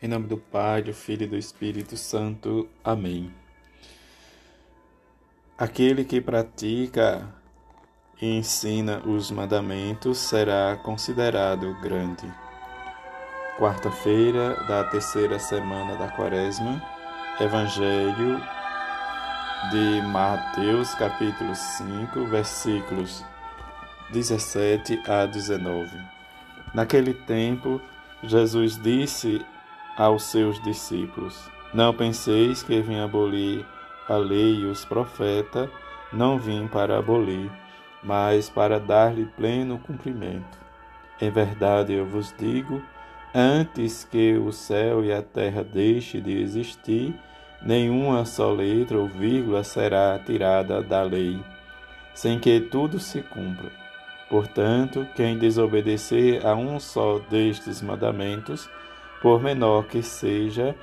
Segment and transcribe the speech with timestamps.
[0.00, 2.68] Em nome do Pai, do Filho e do Espírito Santo.
[2.84, 3.34] Amém.
[5.58, 7.28] Aquele que pratica
[8.22, 12.32] e ensina os mandamentos será considerado grande.
[13.58, 16.80] Quarta-feira da terceira semana da Quaresma,
[17.40, 18.40] Evangelho
[19.72, 23.24] de Mateus, capítulo 5, versículos
[24.12, 25.90] 17 a 19.
[26.72, 27.80] Naquele tempo,
[28.22, 29.44] Jesus disse
[29.98, 33.66] aos seus discípulos: Não penseis que vim abolir
[34.08, 35.68] a lei e os profetas,
[36.12, 37.50] não vim para abolir,
[38.02, 40.56] mas para dar-lhe pleno cumprimento.
[41.20, 42.80] Em verdade eu vos digo,
[43.34, 47.14] antes que o céu e a terra deixem de existir,
[47.60, 51.42] nenhuma só letra ou vírgula será tirada da lei,
[52.14, 53.70] sem que tudo se cumpra.
[54.30, 58.70] Portanto, quem desobedecer a um só destes mandamentos,
[59.20, 60.74] por menor que seja,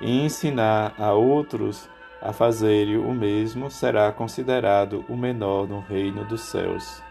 [0.00, 1.88] e ensinar a outros
[2.20, 7.02] a fazerem o mesmo, será considerado o menor no reino dos céus.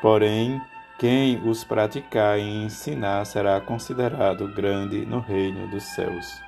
[0.00, 0.60] Porém,
[0.98, 6.42] quem os praticar e ensinar será considerado grande no reino dos céus.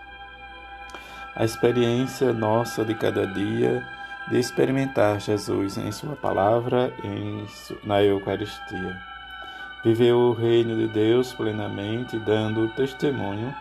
[1.35, 3.87] A experiência nossa de cada dia
[4.31, 9.12] de experimentar Jesus em Sua palavra e na Eucaristia
[9.85, 13.55] viveu o reino de Deus plenamente, dando testemunho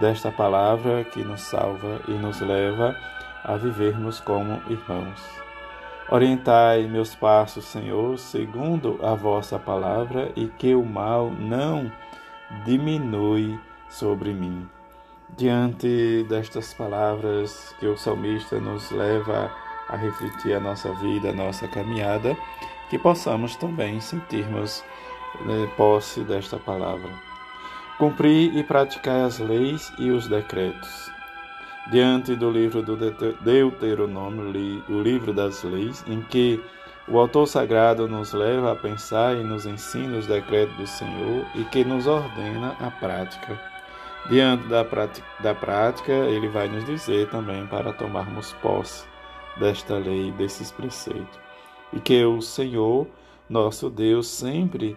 [0.00, 2.96] desta palavra que nos salva e nos leva
[3.44, 5.40] a vivermos como irmãos.
[6.10, 11.90] Orientai meus passos, Senhor, segundo a vossa palavra, e que o mal não
[12.64, 14.68] diminui sobre mim.
[15.36, 19.52] Diante destas palavras que o salmista nos leva
[19.88, 22.36] a refletir a nossa vida, a nossa caminhada,
[22.88, 24.82] que possamos também sentirmos
[25.76, 27.10] posse desta palavra.
[27.98, 31.10] Cumprir e praticar as leis e os decretos.
[31.90, 32.96] Diante do livro do
[33.42, 36.62] Deuteronômio, o livro das leis, em que
[37.08, 41.64] o autor sagrado nos leva a pensar e nos ensina os decretos do Senhor e
[41.64, 43.60] que nos ordena a prática.
[44.28, 44.86] Diante da
[45.40, 49.04] da prática, ele vai nos dizer também para tomarmos posse
[49.58, 51.40] desta lei, desses preceitos.
[51.92, 53.08] E que o Senhor,
[53.48, 54.96] nosso Deus, sempre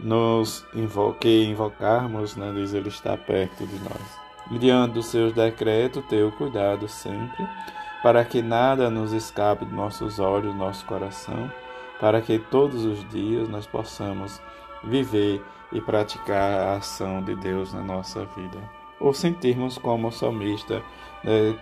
[0.00, 4.60] nos invoque, invocarmos, né, diz ele está perto de nós.
[4.60, 7.46] Diante dos seus decretos, ter o cuidado sempre,
[8.02, 11.50] para que nada nos escape de nossos olhos, nosso coração,
[12.00, 14.40] para que todos os dias nós possamos
[14.82, 18.58] viver e praticar a ação de Deus na nossa vida.
[19.00, 20.82] Ou sentirmos como o salmista
[21.24, 21.56] né,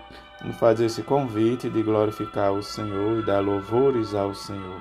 [0.59, 4.81] faz esse convite de glorificar o Senhor e dar louvores ao Senhor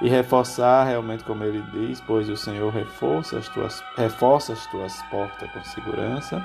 [0.00, 5.02] e reforçar realmente como ele diz, pois o Senhor reforça as tuas, reforça as tuas
[5.10, 6.44] portas com segurança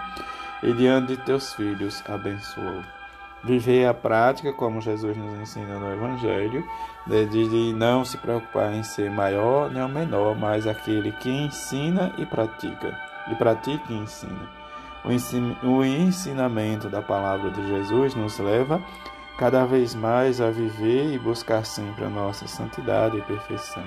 [0.63, 2.81] e diante de teus filhos abençoou.
[3.43, 6.63] Viver a prática, como Jesus nos ensina no Evangelho,
[7.05, 12.13] de, de não se preocupar em ser maior nem o menor, mas aquele que ensina
[12.17, 12.97] e pratica,
[13.29, 14.49] e pratica e ensina.
[15.61, 18.81] O ensinamento da palavra de Jesus nos leva
[19.37, 23.85] cada vez mais a viver e buscar sempre a nossa santidade e perfeição,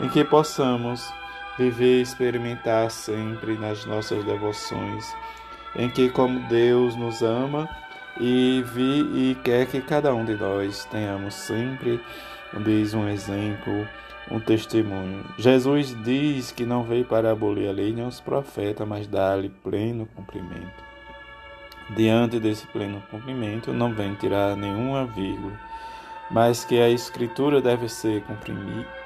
[0.00, 1.12] em que possamos
[1.58, 5.14] viver e experimentar sempre nas nossas devoções,
[5.76, 7.68] em que como Deus nos ama
[8.20, 12.00] e vi e quer que cada um de nós tenhamos sempre
[12.62, 13.86] diz um exemplo,
[14.30, 15.24] um testemunho.
[15.38, 20.06] Jesus diz que não veio para abolir a lei nem os profetas, mas dar-lhe pleno
[20.14, 20.93] cumprimento.
[21.90, 25.52] Diante desse pleno cumprimento, não vem tirar nenhuma vírgula,
[26.30, 28.24] mas que a Escritura deve ser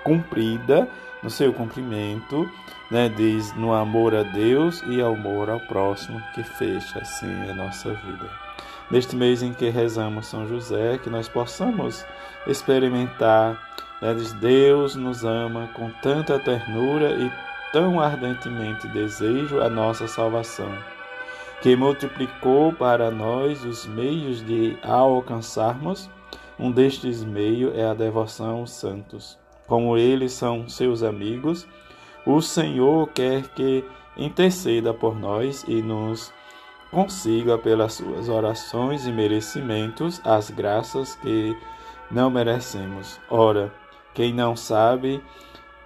[0.04, 0.88] cumprida
[1.20, 2.48] no seu cumprimento,
[2.88, 7.54] né, diz no amor a Deus e ao amor ao próximo, que fecha assim a
[7.54, 8.30] nossa vida.
[8.92, 12.06] Neste mês em que rezamos São José, que nós possamos
[12.46, 13.60] experimentar,
[14.00, 17.30] né, Deus nos ama com tanta ternura e
[17.72, 20.72] tão ardentemente desejo a nossa salvação
[21.60, 26.08] que multiplicou para nós os meios de alcançarmos.
[26.58, 29.38] Um destes meios é a devoção aos santos.
[29.66, 31.66] Como eles são seus amigos,
[32.24, 33.84] o Senhor quer que
[34.16, 36.32] interceda por nós e nos
[36.90, 41.56] consiga, pelas suas orações e merecimentos, as graças que
[42.10, 43.20] não merecemos.
[43.28, 43.72] Ora,
[44.14, 45.22] quem não sabe,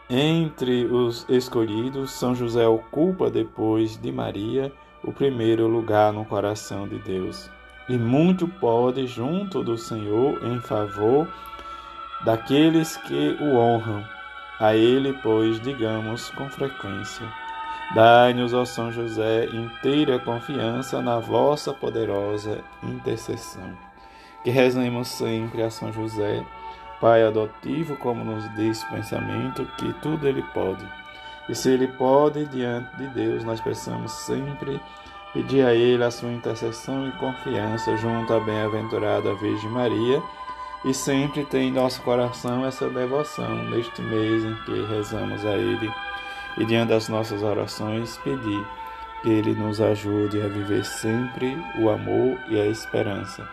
[0.08, 4.72] entre os escolhidos, São José ocupa depois de Maria
[5.04, 7.50] o primeiro lugar no coração de Deus.
[7.88, 11.28] E muito pode junto do Senhor em favor
[12.24, 14.04] daqueles que o honram.
[14.60, 17.26] A ele, pois, digamos com frequência:
[17.94, 23.76] Dai-nos, ó São José, inteira confiança na vossa poderosa intercessão.
[24.44, 26.44] Que rezemos sempre a São José,
[27.00, 31.01] Pai adotivo, como nos diz o pensamento, que tudo ele pode.
[31.48, 34.80] E se ele pode, diante de Deus, nós precisamos sempre
[35.32, 40.22] pedir a ele a sua intercessão e confiança junto à bem-aventurada Virgem Maria
[40.84, 45.90] e sempre ter em nosso coração essa devoção neste mês em que rezamos a ele
[46.58, 48.64] e diante das nossas orações pedir
[49.22, 53.48] que Ele nos ajude a viver sempre o amor e a esperança.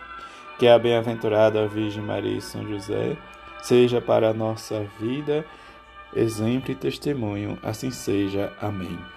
[0.58, 3.16] Que a bem-aventurada Virgem Maria e São José
[3.62, 5.44] seja para a nossa vida
[6.14, 7.58] exemplo e testemunho.
[7.62, 8.52] Assim seja.
[8.60, 8.98] Amém.